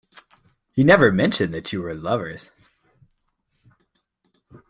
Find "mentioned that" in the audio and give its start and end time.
1.11-1.71